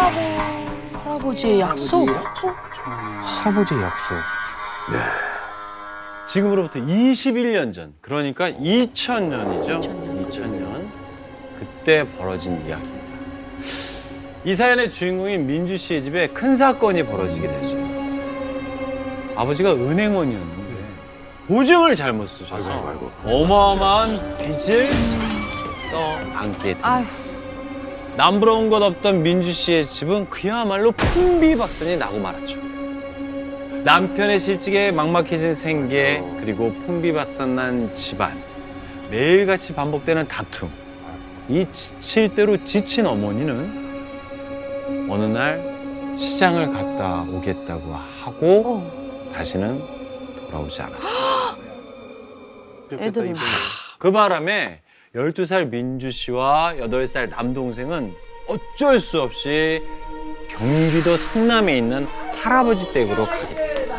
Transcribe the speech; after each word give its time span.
할아버 0.00 1.00
할아버지의 1.04 1.60
약속. 1.60 2.08
할아버지의 3.22 3.82
약속. 3.82 4.16
지금으로부터 6.26 6.78
21년 6.80 7.74
전, 7.74 7.92
그러니까 8.00 8.50
2000년이죠. 8.50 9.80
2000년. 9.80 10.28
2000년. 10.28 10.88
그때 11.58 12.08
벌어진 12.16 12.64
이야기입니다. 12.66 13.10
이 14.44 14.54
사연의 14.54 14.90
주인공인 14.90 15.46
민주 15.46 15.76
씨의 15.76 16.02
집에 16.02 16.28
큰 16.28 16.56
사건이 16.56 17.04
벌어지게 17.04 17.46
됐어요. 17.46 17.84
아버지가 19.36 19.74
은행원이었는데 19.74 20.60
보증을 21.46 21.94
잘못 21.94 22.26
쓰셔서 22.26 22.70
아이고, 22.70 22.88
아이고, 22.88 23.10
어마어마한 23.24 24.36
빚을 24.38 24.88
떠안게 25.90 26.58
됩니다. 26.58 26.88
아휴. 26.88 27.29
남부러운 28.20 28.68
것 28.68 28.82
없던 28.82 29.22
민주 29.22 29.50
씨의 29.50 29.88
집은 29.88 30.28
그야말로 30.28 30.92
풍비박산이 30.92 31.96
나고 31.96 32.18
말았죠. 32.18 32.58
남편의 33.82 34.38
실직에 34.38 34.92
막막해진 34.92 35.54
생계 35.54 36.22
그리고 36.38 36.70
풍비박산난 36.84 37.94
집안 37.94 38.38
매일같이 39.10 39.74
반복되는 39.74 40.28
다툼 40.28 40.70
이 41.48 41.64
지칠 41.72 42.34
대로 42.34 42.62
지친 42.62 43.06
어머니는 43.06 45.08
어느 45.08 45.24
날 45.24 46.14
시장을 46.18 46.72
갔다 46.72 47.22
오겠다고 47.22 47.94
하고 47.94 48.62
어. 48.66 49.32
다시는 49.34 49.82
돌아오지 50.36 50.82
않았어요. 50.82 51.56
애들은 53.00 53.34
그 53.98 54.12
바람에 54.12 54.82
12살 55.14 55.68
민주 55.70 56.10
씨와 56.12 56.74
8살 56.78 57.30
남동생은 57.30 58.14
어쩔 58.46 59.00
수 59.00 59.20
없이 59.20 59.82
경기도 60.48 61.16
성남에 61.16 61.78
있는 61.78 62.06
할아버지 62.42 62.92
댁으로 62.92 63.26
가게 63.26 63.54
돼요. 63.56 63.96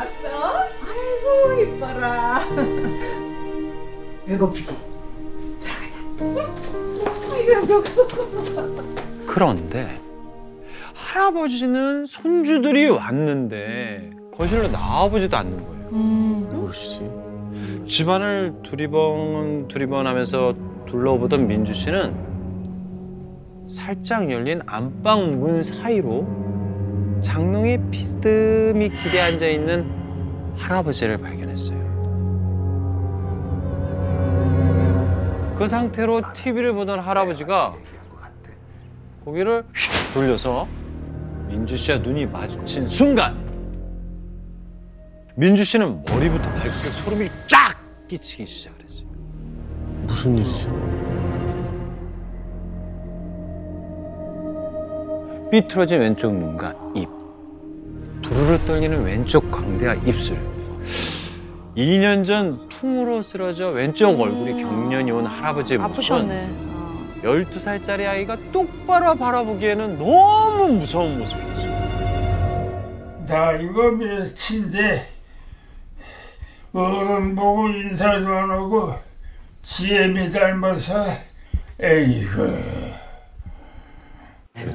아이고 0.88 1.62
이뻐라. 1.62 2.48
배고프지? 4.26 4.78
그런데 9.28 10.00
할아버지는 10.94 12.06
손주들이 12.06 12.88
왔는데 12.90 14.12
거실로 14.34 14.70
나와보지도 14.70 15.36
않는 15.36 15.58
거예요. 15.58 15.90
음. 15.92 16.50
모르시지. 16.54 17.12
집안을 17.86 18.54
두리번 18.64 19.68
두리번 19.68 20.08
하면서 20.08 20.54
둘러보던 20.92 21.48
민주 21.48 21.74
씨는 21.74 22.14
살짝 23.70 24.30
열린 24.30 24.60
안방 24.66 25.40
문 25.40 25.64
사이로 25.64 26.28
장롱에 27.24 27.90
비스듬히 27.90 28.90
기대 28.90 29.22
앉아 29.22 29.48
있는 29.48 29.86
할아버지를 30.58 31.18
발견했어요. 31.18 31.80
그 35.58 35.66
상태로 35.66 36.34
TV를 36.34 36.74
보던 36.74 37.00
할아버지가 37.00 37.76
고개를 39.24 39.64
휙 39.74 40.14
돌려서 40.14 40.68
민주 41.48 41.78
씨와 41.78 42.00
눈이 42.00 42.26
마주친 42.26 42.86
순간 42.86 43.40
민주 45.36 45.64
씨는 45.64 46.04
머리부터 46.04 46.50
발끝 46.50 46.70
소름이 46.70 47.30
쫙 47.48 47.78
끼치기 48.10 48.46
시작을 48.46 48.84
했어요. 48.84 49.11
무슨 50.22 50.38
일이죠? 50.38 50.70
삐뚤어진 55.50 56.00
왼쪽 56.00 56.34
눈과 56.36 56.76
입, 56.96 57.10
두루루 58.22 58.60
떨리는 58.66 59.04
왼쪽 59.04 59.50
광대와 59.50 59.96
입술. 60.06 60.38
2년 61.76 62.24
전 62.24 62.70
퉁으로 62.70 63.24
쓰러져 63.24 63.70
왼쪽 63.70 64.20
얼굴이 64.20 64.62
경련이 64.62 65.12
온 65.12 65.26
할아버지의 65.26 65.80
모습은 65.80 65.94
아프셨네. 65.94 66.50
어. 66.52 67.22
12살짜리 67.24 68.06
아이가 68.06 68.38
똑바로 68.52 69.16
바라보기에는 69.16 69.98
너무 69.98 70.74
무서운 70.74 71.18
모습이었어요. 71.18 71.72
나 73.28 73.54
이거 73.54 73.90
며칠인데 73.90 75.08
어른 76.74 77.36
보고 77.36 77.70
인사도 77.70 78.28
안 78.28 78.52
하고 78.52 79.11
지혜미 79.72 80.30
닮아서 80.32 81.08
에이그 81.80 82.92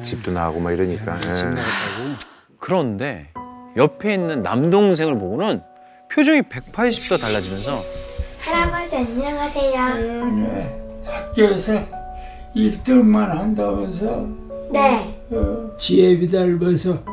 집도 0.00 0.32
나가고 0.32 0.58
막 0.58 0.72
이러니까. 0.72 1.16
예. 1.16 1.54
그런데 2.58 3.28
옆에 3.76 4.14
있는 4.14 4.42
남동생을 4.42 5.18
보고는 5.18 5.60
표정이 6.10 6.40
180도 6.42 7.20
달라지면서 7.20 7.82
할아버지 8.40 8.96
안녕하세요. 8.96 10.24
네, 10.30 11.02
학교에서 11.04 11.74
1등만 12.56 13.28
한다면서 13.28 14.26
네. 14.72 15.14
어, 15.30 15.76
지혜미 15.78 16.26
닮아서 16.30 17.04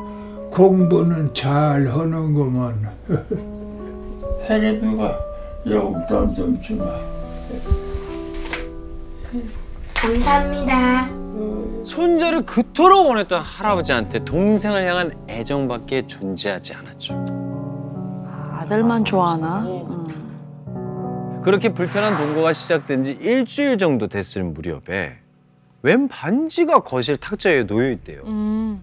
공부는 0.52 1.34
잘 1.34 1.86
하는구먼 1.86 2.90
혜림이가 4.50 5.20
용돈 5.68 6.34
좀 6.34 6.62
주마 6.62 7.13
감사합니다. 9.94 11.10
손자를 11.84 12.46
그토록 12.46 13.08
원했던 13.08 13.42
할아버지한테 13.42 14.24
동생을 14.24 14.88
향한 14.88 15.14
애정밖에 15.30 16.08
존재하지 16.08 16.74
않았죠. 16.76 17.26
아, 18.26 18.60
아들만 18.62 19.04
좋아하나? 19.04 19.66
어. 19.68 20.08
그렇게 21.44 21.74
불편한 21.74 22.18
동거가 22.18 22.54
시작된 22.54 23.04
지 23.04 23.12
일주일 23.12 23.78
정도 23.78 24.08
됐을 24.08 24.44
무렵에 24.44 25.18
웬 25.82 26.08
반지가 26.08 26.84
거실 26.84 27.18
탁자에 27.18 27.66
놓여 27.66 27.92
있대요. 27.92 28.22
음. 28.26 28.82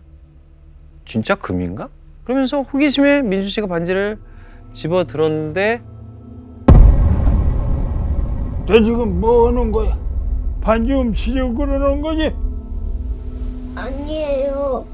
진짜 1.07 1.35
금인가? 1.35 1.89
그러면서 2.25 2.61
호기심에 2.61 3.23
민수 3.23 3.49
씨가 3.49 3.67
반지를 3.67 4.19
집어 4.75 5.05
들었는데 5.05 5.81
너 8.67 8.83
지금 8.83 9.19
뭐 9.21 9.49
하는 9.49 9.73
거야? 9.73 9.99
반지 10.71 10.93
훔치려고 10.93 11.53
그러는 11.55 12.01
거지? 12.01 12.33
아니에요. 13.75 14.87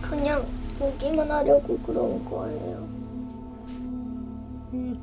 그냥 0.00 0.42
보기만 0.78 1.30
하려고 1.30 1.76
그런 1.80 2.24
거예요. 2.24 2.88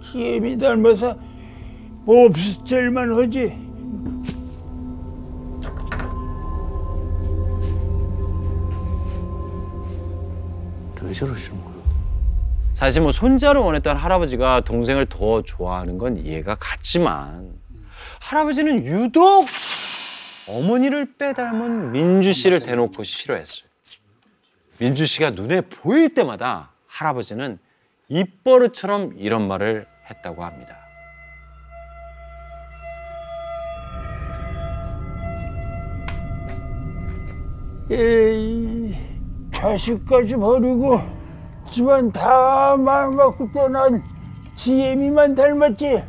지혜미 0.01 0.57
닮아서 0.57 1.15
몹쓸만 2.05 3.15
하지 3.15 3.55
왜 10.99 11.13
저러시는 11.13 11.61
거예요? 11.61 11.77
사실 12.73 13.03
뭐 13.03 13.11
손자를 13.11 13.61
원했던 13.61 13.95
할아버지가 13.95 14.61
동생을 14.61 15.05
더 15.05 15.43
좋아하는 15.43 15.99
건 15.99 16.17
이해가 16.17 16.55
갔지만 16.55 17.51
할아버지는 18.19 18.83
유독 18.83 19.45
어머니를 20.49 21.17
빼닮은 21.17 21.91
민주 21.91 22.33
씨를 22.33 22.61
대놓고 22.61 23.03
싫어했어요. 23.03 23.67
민주 24.79 25.05
씨가 25.05 25.31
눈에 25.31 25.61
보일 25.61 26.13
때마다 26.13 26.71
할아버지는 26.87 27.59
입버릇처럼 28.09 29.15
이런 29.17 29.47
말을 29.47 29.85
했다고 30.09 30.43
합니다. 30.43 30.77
에이 37.89 38.95
자식까지 39.53 40.35
버리고 40.35 40.99
집안 41.71 42.11
다 42.11 42.75
망갖고 42.77 43.51
떠난 43.51 44.03
지혜미만 44.55 45.35
닮았지 45.35 46.03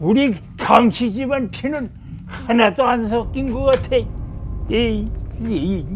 우리 0.00 0.34
강씨 0.58 1.12
집안 1.12 1.50
피는 1.50 2.03
하나도 2.46 2.84
안 2.84 3.08
섞인 3.08 3.52
것 3.52 3.64
같아 3.64 3.96
에이, 4.70 5.08
에이. 5.46 5.86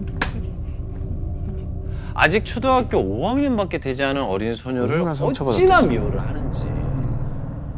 아직 2.15 2.45
초등학교 2.45 2.99
5학년밖에 2.99 3.81
되지 3.81 4.03
않은 4.05 4.23
어린 4.23 4.55
소녀를. 4.55 5.03
어찌나 5.03 5.83
미워를 5.83 6.21
하는지 6.21 6.69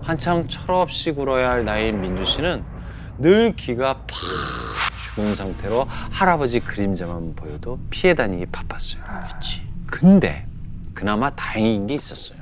한참 0.03 0.49
철없이 0.49 1.13
굴어야 1.13 1.51
할 1.51 1.65
나이인 1.65 2.01
민주 2.01 2.25
씨는 2.25 2.65
늘 3.19 3.55
기가 3.55 3.95
팍 3.99 4.07
죽은 5.05 5.35
상태로 5.35 5.87
할아버지 6.11 6.61
그림자만 6.61 7.35
보여도 7.37 7.79
피해 7.91 8.15
다니기 8.15 8.47
바빴어요. 8.47 9.03
그렇지. 9.29 9.63
근데 9.87 10.47
그나마 10.95 11.31
다행인 11.31 11.87
게 11.87 11.95
있었어요. 11.95 12.39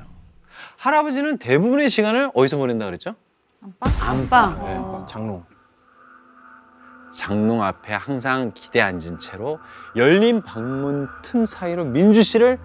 할아버지는 0.76 1.38
대부분의 1.38 1.90
시간을 1.90 2.30
어디서 2.34 2.58
보낸다 2.58 2.86
그랬죠? 2.86 3.14
안방? 4.00 4.54
안방. 4.54 4.64
네, 4.64 5.06
장롱. 5.06 5.42
장롱 7.18 7.64
앞에 7.64 7.92
항상 7.94 8.52
기대 8.54 8.80
앉은 8.80 9.18
채로 9.18 9.58
열린 9.96 10.40
방문 10.40 11.08
틈 11.24 11.44
사이로 11.44 11.84
민주 11.84 12.22
씨를 12.22 12.60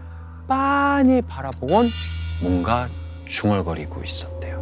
빤히 0.47 1.23
바라보곤 1.23 1.87
뭔가 2.43 2.87
중얼거리고 3.25 4.03
있었대요. 4.03 4.53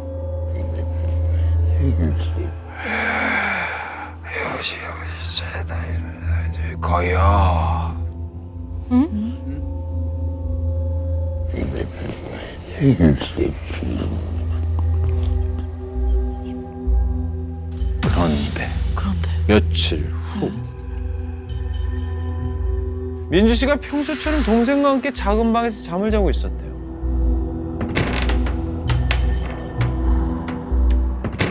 여기 4.54 4.76
여기 4.80 5.20
세다 5.20 5.76
이제 6.50 6.74
거야. 6.80 7.94
그 12.78 14.31
며칠 19.52 20.10
후 20.34 20.50
민주 23.28 23.54
씨가 23.54 23.76
평소처럼 23.76 24.42
동생과 24.44 24.88
함께 24.88 25.12
작은 25.12 25.52
방에서 25.52 25.82
잠을 25.82 26.08
자고 26.08 26.30
있었대요. 26.30 26.72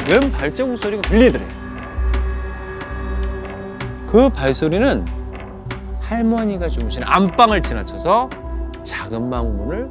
웬 0.09 0.31
발자국 0.31 0.77
소리가 0.77 1.01
들리더래. 1.03 1.45
그 4.07 4.30
발소리는 4.30 5.06
할머니가 6.00 6.69
주무시는 6.69 7.07
안방을 7.07 7.62
지나쳐서 7.62 8.30
작은 8.83 9.30
방 9.30 9.57
문을 9.57 9.88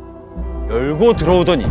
열고 0.69 1.15
들어오더니 1.15 1.65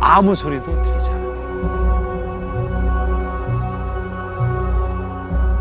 아무 0.00 0.36
소리도 0.36 0.82
들리지 0.82 1.10
않았대요. 1.10 1.47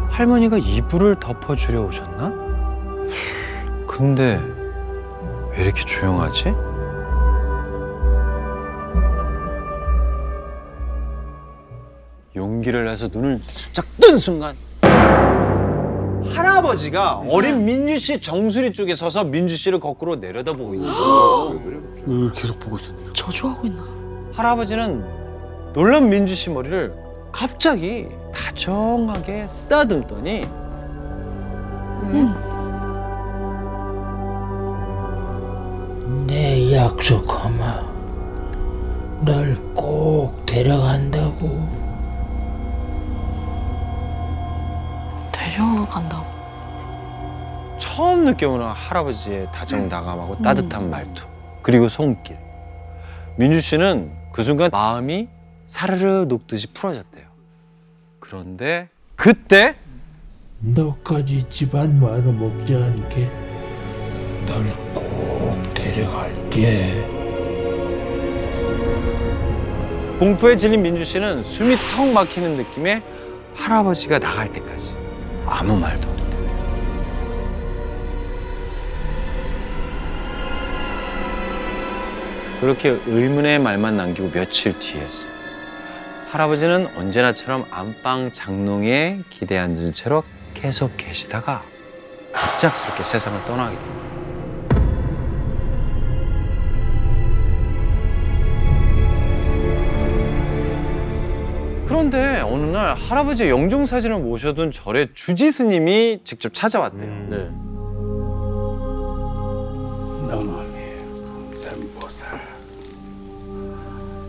할머니가 0.10 0.58
이불을 0.58 1.20
덮어주려 1.20 1.82
오셨나? 1.82 2.34
근데 3.88 4.42
왜 5.52 5.64
이렇게 5.64 5.84
조용하지? 5.86 6.54
용기를 12.36 12.86
내서 12.86 13.08
눈을 13.08 13.42
슬쩍 13.48 13.86
뜬 14.00 14.18
순간 14.18 14.56
할아버지가 16.34 17.24
어린 17.30 17.66
민주 17.66 17.98
씨 17.98 18.22
정수리 18.22 18.74
쪽에 18.74 18.94
서서 18.96 19.24
민주 19.24 19.56
씨를 19.56 19.80
거꾸로 19.80 20.16
내려다보고 20.18 20.76
있는 20.76 20.88
거예요. 20.92 22.32
계속 22.34 22.60
보고 22.60 22.76
있었네요. 22.76 23.14
저주하고 23.14 23.66
있나? 23.68 23.84
할아버지는 24.34 25.17
놀란 25.78 26.10
민주 26.10 26.34
씨 26.34 26.50
머리를 26.50 26.92
갑자기 27.32 28.10
다정하게 28.34 29.48
쓰다듬더니 29.48 30.48
내 36.26 36.74
약속하마. 36.76 37.86
널 39.24 39.56
꼭 39.76 40.44
데려간다고. 40.48 41.48
데려간다고. 45.32 46.26
처음 47.78 48.26
느껴보는 48.26 48.66
할아버지의 48.66 49.50
다정다감하고 49.52 50.42
따뜻한 50.42 50.90
말투 50.90 51.28
그리고 51.62 51.88
손길 51.88 52.36
민주 53.36 53.62
씨는 53.62 54.12
그 54.32 54.44
순간 54.44 54.72
마음이 54.72 55.37
사르르 55.68 56.26
녹듯이 56.28 56.68
풀어졌대요. 56.68 57.26
그런데 58.20 58.90
그때 59.16 59.76
너까지 60.60 61.46
집안 61.50 62.00
말아먹지 62.00 62.74
않게 62.76 63.30
널 64.48 64.66
꼭 64.94 65.74
데려갈게. 65.74 67.04
공포에 70.20 70.58
질린 70.58 70.82
민주 70.82 71.06
씨는 71.06 71.44
숨이 71.44 71.76
턱 71.92 72.08
막히는 72.08 72.56
느낌에 72.58 73.04
할아버지가 73.56 74.18
나갈 74.20 74.52
때까지 74.52 74.96
아무 75.46 75.78
말도 75.78 76.08
못했대요. 76.10 76.48
그렇게 82.62 82.98
의문의 83.06 83.60
말만 83.60 83.98
남기고 83.98 84.32
며칠 84.32 84.78
뒤였어요 84.80 85.37
할아버지는 86.30 86.88
언제나처럼 86.98 87.66
안방 87.72 88.32
장롱에 88.32 89.22
기대 89.30 89.58
앉은 89.58 89.94
채로 89.94 90.24
계속 90.54 90.98
계시다가 90.98 91.64
갑작스럽게 92.34 93.04
세상을 93.04 93.46
떠나게 93.46 93.78
됩니다 93.78 94.08
그런데 101.88 102.42
어느 102.42 102.66
날 102.66 102.96
할아버지의 102.96 103.50
영정 103.50 103.86
사진을 103.86 104.20
모셔둔 104.20 104.72
절에 104.72 105.08
주지 105.14 105.52
스님이 105.52 106.20
직접 106.26 106.54
찾아왔대요. 106.54 107.28
네. 107.30 107.38
너놈이 110.28 111.56
샘보살. 111.56 112.42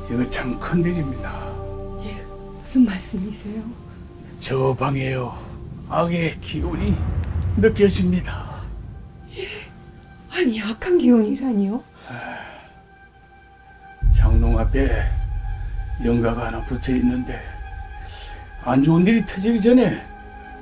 이거 0.08 0.30
참 0.30 0.58
큰일입니다. 0.60 1.47
무슨 2.68 2.84
말씀이세요? 2.84 3.62
저 4.40 4.76
방에요. 4.78 5.32
악의 5.88 6.38
기운이 6.38 6.94
느껴집니다. 7.56 8.44
아니 10.30 10.58
약한 10.60 10.98
기운이라니요? 10.98 11.82
장롱 14.14 14.58
앞에 14.58 15.02
영가가 16.04 16.48
하나 16.48 16.62
붙여 16.66 16.94
있는데 16.96 17.42
안 18.62 18.82
좋은 18.82 19.06
일이 19.06 19.24
터지기 19.24 19.62
전에 19.62 20.06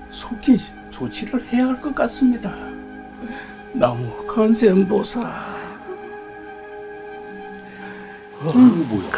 속히 0.08 0.58
조치를 0.90 1.44
해야 1.48 1.66
할 1.66 1.80
것 1.80 1.92
같습니다. 1.92 2.54
나무 3.72 4.24
컨센보사. 4.28 5.22
어, 8.42 8.52
뭐야? 8.54 9.10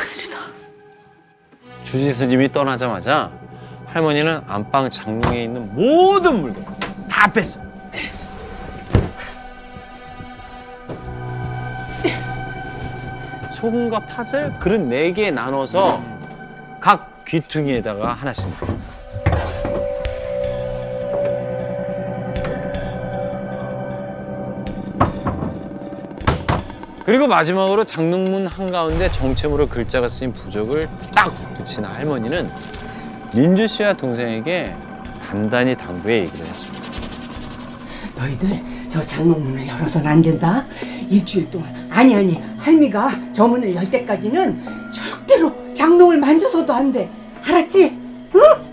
큰일이다. 1.88 1.90
주지 1.90 2.12
스님이 2.12 2.52
떠나자마자 2.52 3.30
할머니는 3.86 4.42
안방 4.46 4.90
장롱에 4.90 5.44
있는 5.44 5.74
모든 5.74 6.42
물건 6.42 6.64
다 7.08 7.30
뺐어요. 7.32 7.66
소금과 13.50 14.00
팥을 14.00 14.58
그릇 14.58 14.80
네 14.80 15.12
개에 15.12 15.30
나눠서 15.30 16.02
각 16.78 17.24
귀퉁이에다가 17.24 18.12
하나씩 18.12 18.50
넣어요. 18.60 18.97
그리고 27.08 27.26
마지막으로 27.26 27.84
장롱문 27.84 28.48
한가운데 28.48 29.10
정체모를 29.10 29.70
글자가 29.70 30.08
쓰인 30.08 30.30
부적을 30.30 30.90
딱 31.14 31.54
붙인 31.54 31.82
할머니는 31.82 32.50
민주 33.34 33.66
씨와 33.66 33.94
동생에게 33.94 34.76
단단히 35.26 35.74
당부해 35.74 36.24
얘기를 36.24 36.44
했습니다. 36.44 36.84
너희들 38.14 38.62
저 38.90 39.00
장롱문을 39.06 39.66
열어서는 39.68 40.06
안 40.06 40.20
된다. 40.20 40.66
일주일 41.08 41.50
동안 41.50 41.74
아니 41.88 42.14
아니 42.14 42.42
할미가 42.58 43.32
저 43.32 43.48
문을 43.48 43.74
열 43.74 43.90
때까지는 43.90 44.62
절대로 44.92 45.54
장롱을 45.72 46.18
만져서도 46.18 46.70
안 46.70 46.92
돼. 46.92 47.08
알았지? 47.42 47.84
응? 48.34 48.67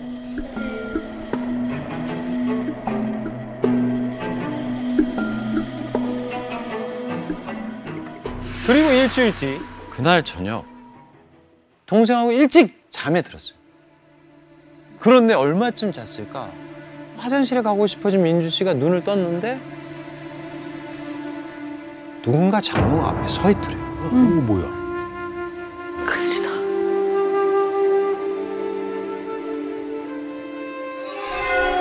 일주일 9.16 9.34
뒤 9.36 9.60
그날 9.90 10.22
저녁 10.22 10.66
동생하고 11.86 12.32
일찍 12.32 12.84
잠에 12.90 13.22
들었어요. 13.22 13.56
그런데 15.00 15.32
얼마쯤 15.32 15.90
잤을까? 15.90 16.50
화장실에 17.16 17.62
가고 17.62 17.86
싶어진 17.86 18.22
민주 18.22 18.50
씨가 18.50 18.74
눈을 18.74 19.04
떴는데 19.04 19.58
누군가 22.22 22.60
장롱 22.60 23.06
앞에 23.06 23.26
서 23.28 23.50
있더래요. 23.50 23.78
어, 23.78 24.14
뭐야? 24.46 24.66
큰일이다. 26.04 26.50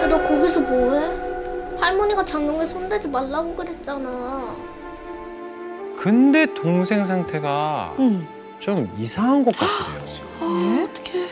야, 0.03 0.07
너 0.07 0.25
거기서 0.25 0.61
뭐해? 0.61 1.81
할머니가 1.81 2.23
장롱에 2.23 2.65
손대지 2.65 3.09
말라고 3.09 3.53
그랬잖아. 3.57 4.64
근데 6.05 6.45
동생 6.53 7.03
상태가 7.03 7.95
응. 7.97 8.27
좀 8.59 8.95
이상한 8.99 9.43
것 9.43 9.55
같더래요. 9.55 10.05
아, 10.39 10.85
어떡해. 10.85 11.25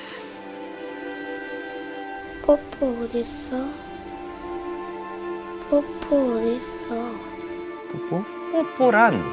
뽀뽀 2.42 3.03
어딨어? 3.03 3.68
뽀뽀 5.70 6.15
어딨어? 6.32 7.12
뽀뽀? 7.92 8.25
뽀뽀란 8.51 9.24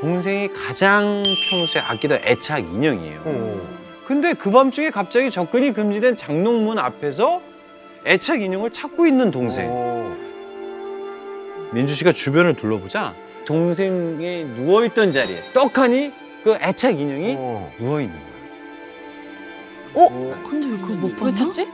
동생이 0.00 0.48
가장 0.48 1.22
평소에 1.50 1.82
아끼던 1.82 2.20
애착 2.24 2.60
인형이에요. 2.60 3.66
근데 4.06 4.32
그 4.32 4.50
밤중에 4.50 4.92
갑자기 4.92 5.30
접근이 5.30 5.74
금지된 5.74 6.16
장롱문 6.16 6.78
앞에서 6.78 7.42
애착 8.06 8.40
인형을 8.40 8.72
찾고 8.72 9.06
있는 9.06 9.30
동생. 9.30 10.16
민주 11.72 11.92
씨가 11.92 12.12
주변을 12.12 12.54
둘러보자 12.54 13.12
동생이 13.46 14.44
누워있던 14.44 15.10
자리에 15.10 15.36
떡하니 15.54 16.12
그 16.44 16.58
애착 16.60 16.98
인형이 17.00 17.34
누워있는 17.78 18.14
거예요. 18.14 18.36
어? 19.94 20.42
근데 20.48 20.68
왜 20.68 20.76
그걸 20.78 20.96
못왜 20.96 21.16
봤냐? 21.16 21.34
찾지? 21.34 21.66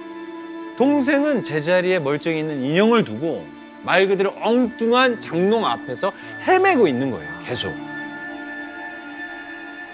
동생은 0.76 1.42
제자리에 1.42 1.98
멀쩡히 1.98 2.38
있는 2.40 2.62
인형을 2.62 3.04
두고 3.04 3.46
말 3.82 4.06
그대로 4.06 4.32
엉뚱한 4.40 5.20
장롱 5.20 5.66
앞에서 5.66 6.12
헤매고 6.46 6.86
있는 6.86 7.10
거예요. 7.10 7.28
계속. 7.44 7.74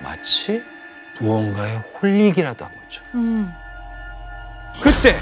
마치 0.01 0.63
무언가에 1.19 1.77
홀리기라도 1.77 2.65
한 2.65 2.73
거죠. 2.75 3.03
음. 3.15 3.51
그때 4.81 5.19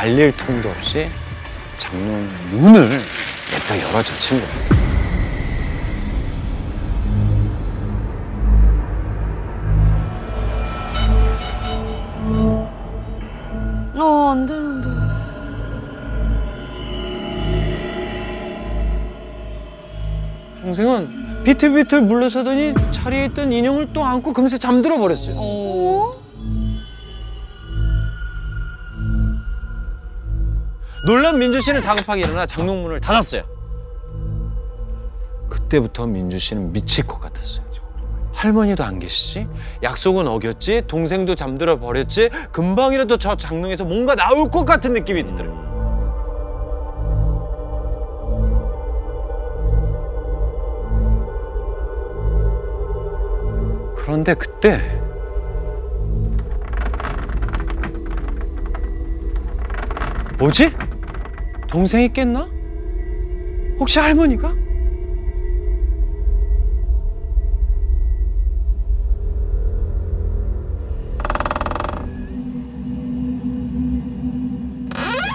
말릴 0.00 0.34
틈도 0.34 0.70
없이 0.70 1.10
장롱 1.76 2.26
문을 2.52 2.88
냅다 2.88 3.78
열어젖힌 3.82 4.40
거예요. 4.40 4.80
어, 13.98 14.30
안 14.30 14.46
되는데. 14.46 14.88
동생은 20.62 21.44
비틀비틀 21.44 22.00
물러서더니 22.00 22.72
자리에 22.90 23.26
있던 23.26 23.52
인형을 23.52 23.92
또 23.92 24.02
안고 24.02 24.32
금세 24.32 24.56
잠들어 24.56 24.96
버렸어요. 24.96 25.34
어? 25.36 26.19
놀란 31.10 31.40
민주 31.40 31.60
씨는 31.60 31.80
다급하게 31.80 32.20
일어나 32.20 32.46
장롱문을 32.46 33.00
닫았어요. 33.00 33.42
그때부터 35.48 36.06
민주 36.06 36.38
씨는 36.38 36.72
미칠 36.72 37.04
것 37.04 37.18
같았어요. 37.18 37.68
할머니도 38.32 38.84
안 38.84 39.00
계시지? 39.00 39.48
약속은 39.82 40.28
어겼지? 40.28 40.84
동생도 40.86 41.34
잠들어 41.34 41.80
버렸지? 41.80 42.30
금방이라도 42.52 43.18
저 43.18 43.36
장롱에서 43.36 43.82
뭔가 43.86 44.14
나올 44.14 44.48
것 44.52 44.64
같은 44.64 44.92
느낌이 44.92 45.24
들더라고요. 45.24 45.70
그런데 53.96 54.34
그때 54.34 55.00
뭐지? 60.38 60.70
동생이 61.70 62.12
깼나? 62.12 62.48
혹시 63.78 63.98
할머니가? 63.98 64.54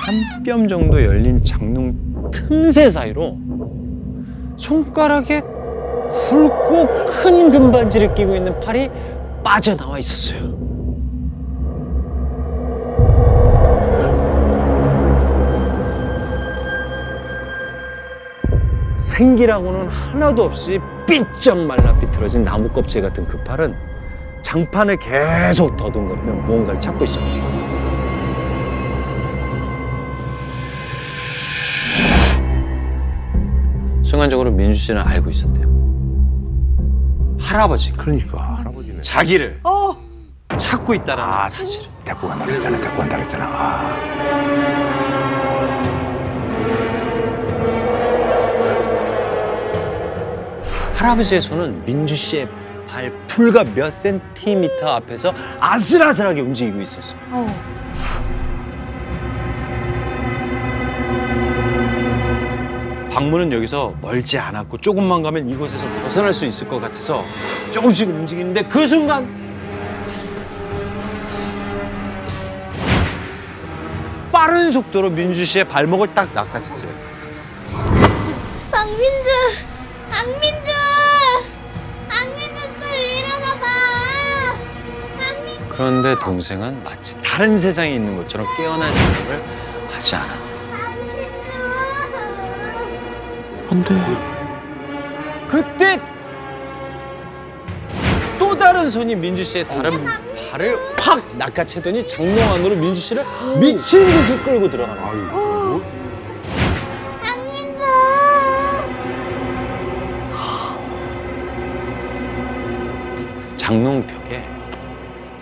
한 0.05 0.43
뼘 0.43 0.67
정도 0.67 1.03
열린 1.03 1.43
장롱 1.43 2.31
틈새 2.31 2.89
사이로 2.89 3.37
손가락에 4.57 5.41
굵고 6.29 6.87
큰 7.23 7.51
금반지를 7.51 8.13
끼고 8.13 8.35
있는 8.35 8.57
팔이 8.59 8.89
빠져나와 9.43 9.99
있었어요. 9.99 10.54
생기라고는 19.15 19.87
하나도 19.87 20.43
없이 20.43 20.79
삐쩍 21.07 21.57
말라 21.59 21.97
비틀어진 21.99 22.43
나무 22.43 22.67
껍질 22.67 23.01
같은 23.01 23.25
그 23.27 23.41
팔은 23.43 23.73
장판을 24.41 24.97
계속 24.97 25.77
더듬거리며 25.77 26.33
무언가를 26.43 26.79
찾고 26.79 27.03
있었죠. 27.05 27.75
순간적으로 34.03 34.51
민주 34.51 34.77
씨는 34.77 35.01
알고 35.01 35.29
있었대요. 35.29 35.65
할아버지가 37.39 38.03
그러니까 38.03 38.57
할아버지네. 38.57 39.01
자기를 39.01 39.61
어? 39.63 39.95
찾고 40.57 40.93
있다라는 40.93 41.49
사실을. 41.49 41.89
데리고 42.03 42.27
간다 42.27 42.45
그랬잖아. 42.45 42.77
데리고 42.77 42.97
간다 42.97 43.15
그랬잖아. 43.15 43.45
아. 43.47 44.74
할아버지의 50.95 51.41
손은 51.41 51.85
민주 51.85 52.15
씨의 52.15 52.47
발 52.87 53.11
불과 53.27 53.63
몇 53.63 53.91
센티미터 53.91 54.87
앞에서 54.87 55.33
아슬아슬하게 55.59 56.41
움직이고 56.41 56.81
있었어요. 56.81 57.19
어. 57.31 57.75
방문은 63.11 63.51
여기서 63.53 63.93
멀지 64.01 64.37
않았고 64.37 64.77
조금만 64.79 65.23
가면 65.23 65.49
이곳에서 65.49 65.87
벗어날 66.03 66.33
수 66.33 66.45
있을 66.45 66.67
것 66.67 66.81
같아서 66.81 67.23
조금씩 67.71 68.09
움직이는데 68.09 68.63
그 68.63 68.85
순간 68.85 69.25
빠른 74.33 74.69
속도로 74.71 75.11
민주 75.11 75.45
씨의 75.45 75.65
발목을 75.65 76.13
딱 76.13 76.33
낚아챘어요. 76.33 76.89
박민주! 78.69 79.29
박민주! 80.09 80.09
박민주 80.09 80.74
그런데 85.75 86.15
동생은 86.23 86.83
마치 86.83 87.21
다른 87.21 87.59
세상에 87.59 87.95
있는 87.95 88.15
것처럼 88.15 88.47
깨어난 88.55 88.91
생각을 88.93 89.43
하지 89.91 90.15
않았다. 90.15 90.45
안 93.71 93.83
돼. 93.83 93.95
그때 95.49 95.99
또 98.39 98.57
다른 98.57 98.89
손이 98.89 99.15
민주 99.15 99.43
씨의 99.43 99.67
다른 99.67 100.05
발을 100.51 100.77
확 100.97 101.21
낚아채더니 101.37 102.07
장롱 102.07 102.39
안으로 102.53 102.75
민주 102.75 103.01
씨를 103.01 103.23
미친 103.59 104.05
듯이 104.05 104.37
끌고 104.43 104.69
들어가는 104.69 105.01
거예요. 105.01 105.81
박민주! 107.21 107.83
장롱 113.57 114.07
벽에 114.07 114.54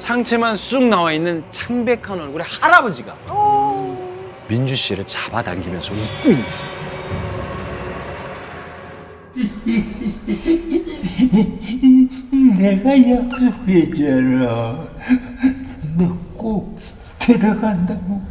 상체만 0.03 0.57
쑥 0.57 0.83
나와 0.83 1.13
있는 1.13 1.41
창백한 1.51 2.19
얼굴의 2.19 2.45
할아버지가 2.45 3.15
민주 4.49 4.75
씨를 4.75 5.07
잡아당기면서 5.07 5.93
웃고 5.93 6.29
있는. 6.29 6.43
내가 12.59 13.09
약속했잖아. 13.09 14.87
너 15.97 16.23
꼭 16.43 16.77
데려간다고. 17.19 18.21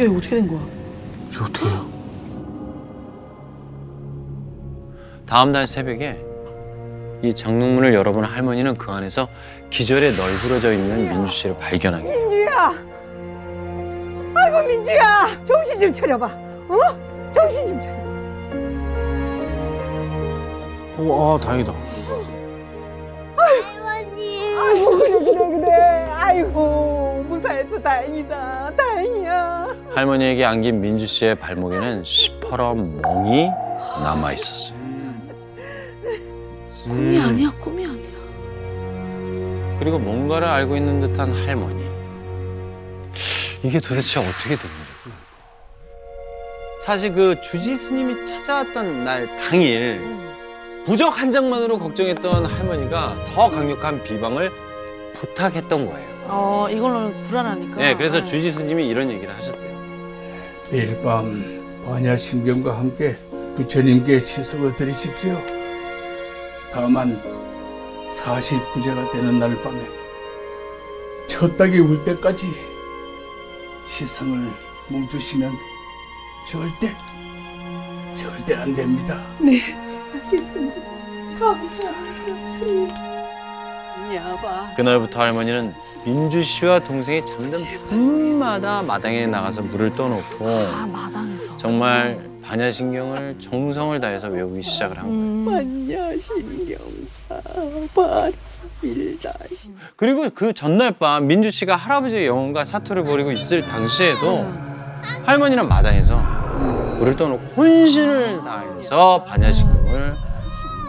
야, 0.00 0.04
이거 0.04 0.16
어떻게 0.16 0.36
된 0.36 0.48
거야? 0.48 0.77
다음 5.28 5.52
날 5.52 5.66
새벽에 5.66 6.18
이 7.22 7.34
장롱문을 7.34 7.92
열어본 7.92 8.24
할머니는 8.24 8.76
그 8.78 8.90
안에서 8.92 9.28
기절에 9.70 10.12
널브러져 10.12 10.72
있는 10.72 11.08
민주 11.08 11.30
씨를 11.32 11.58
발견하게 11.58 12.04
돼요. 12.04 12.18
민주야. 12.18 12.74
아이고 14.34 14.62
민주야. 14.66 15.28
정신 15.44 15.78
좀 15.78 15.92
차려봐. 15.92 16.26
어? 16.26 16.78
정신 17.32 17.66
좀 17.66 17.80
차려. 17.82 17.98
어, 21.00 21.36
아 21.36 21.40
다행이다. 21.40 21.72
할머니! 23.36 24.54
아이고 24.56 24.90
그래 24.98 25.10
그래 25.10 25.60
그래. 25.60 25.72
아이고 26.12 27.24
무사해서 27.28 27.78
다행이다. 27.82 28.72
다행이야. 28.76 29.66
할머니에게 29.94 30.44
안긴 30.44 30.80
민주 30.80 31.06
씨의 31.06 31.34
발목에는 31.34 32.02
시퍼런 32.04 33.02
멍이 33.02 33.50
남아 34.02 34.32
있었어요. 34.32 34.77
꿈이 36.88 37.18
아니야 37.20 37.50
꿈이 37.60 37.84
아니야. 37.84 38.08
그리고 39.78 39.98
뭔가를 39.98 40.48
알고 40.48 40.76
있는 40.76 40.98
듯한 41.00 41.32
할머니. 41.32 41.86
이게 43.62 43.80
도대체 43.80 44.20
어떻게 44.20 44.50
된 44.50 44.58
일일까? 44.58 45.18
사실 46.80 47.12
그 47.12 47.40
주지 47.42 47.76
스님이 47.76 48.26
찾아왔던 48.26 49.04
날 49.04 49.28
당일 49.36 50.00
부적 50.86 51.20
한 51.20 51.30
장만으로 51.30 51.78
걱정했던 51.78 52.46
할머니가 52.46 53.24
더 53.26 53.50
강력한 53.50 54.02
비방을 54.02 54.50
부탁했던 55.14 55.86
거예요. 55.86 56.08
어 56.28 56.68
이걸로는 56.70 57.22
불안하니까. 57.24 57.76
네, 57.76 57.94
그래서 57.94 58.18
네. 58.20 58.24
주지 58.24 58.52
스님이 58.52 58.86
이런 58.88 59.10
얘기를 59.10 59.34
하셨대요. 59.34 59.78
내일 60.70 61.02
밤 61.02 61.82
반야 61.84 62.16
신경과 62.16 62.78
함께 62.78 63.16
부처님께 63.56 64.18
시석을 64.18 64.76
드리십시오. 64.76 65.57
다만 66.72 67.20
49제가 68.08 69.12
되는 69.12 69.38
날 69.38 69.60
밤에 69.62 69.80
첫 71.26 71.56
닭이 71.56 71.78
울 71.80 72.02
때까지 72.04 72.48
시성을 73.86 74.50
멈추시면 74.88 75.52
절대 76.46 76.94
절대 78.14 78.54
안 78.54 78.74
됩니다. 78.74 79.22
야봐. 84.14 84.74
그날부터 84.76 85.20
할머니는 85.20 85.74
민주 86.04 86.42
씨와 86.42 86.78
동생이 86.80 87.24
잠든 87.26 87.62
밤마다 87.88 88.82
마당에 88.82 89.26
나가서 89.26 89.62
물을 89.62 89.90
떠놓고 89.94 90.48
아 90.48 90.86
마당에서. 90.86 91.56
정말 91.58 92.27
반야신경을 92.48 93.36
정성을 93.40 94.00
다해서 94.00 94.28
외우기 94.28 94.62
시작을 94.62 94.96
한 94.98 95.44
거예요. 95.44 95.60
음. 95.60 95.86
반야신경사 95.86 98.32
일다시. 98.82 99.70
그리고 99.96 100.30
그 100.30 100.54
전날 100.54 100.92
밤 100.92 101.26
민주 101.26 101.50
씨가 101.50 101.76
할아버지의 101.76 102.26
영혼과 102.26 102.64
사투를 102.64 103.04
벌이고 103.04 103.32
있을 103.32 103.60
당시에도 103.60 104.50
할머니는 105.24 105.68
마당에서 105.68 106.16
물을 106.98 107.14
떠놓고 107.16 107.42
혼신을 107.54 108.40
다해서 108.42 109.24
반야신경을 109.24 110.14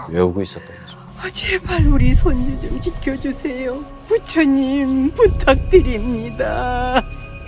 외우고 0.08 0.42
있었던 0.42 0.66
거죠. 0.66 0.98
아, 1.22 1.30
제발 1.30 1.86
우리 1.88 2.16
손주 2.16 2.58
좀 2.66 2.80
지켜주세요. 2.80 3.84
부처님 4.08 5.12
부탁드립니다. 5.12 7.04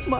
마. 0.09 0.19